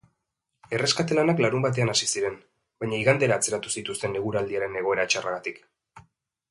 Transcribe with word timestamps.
Erreskate 0.77 1.17
lanak 1.19 1.41
larunbatean 1.45 1.93
hasi 1.93 2.09
ziren, 2.15 2.39
baina 2.85 2.99
igandera 3.03 3.37
atzeratu 3.39 3.75
zituzten 3.77 4.21
eguraldiaren 4.23 4.81
egoera 4.85 5.11
txarragatik. 5.13 5.65